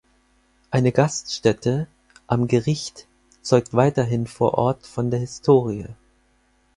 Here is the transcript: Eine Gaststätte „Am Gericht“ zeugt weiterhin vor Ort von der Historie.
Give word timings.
Eine 0.71 0.91
Gaststätte 0.91 1.85
„Am 2.25 2.47
Gericht“ 2.47 3.05
zeugt 3.43 3.75
weiterhin 3.75 4.25
vor 4.25 4.55
Ort 4.55 4.87
von 4.87 5.11
der 5.11 5.19
Historie. 5.19 5.85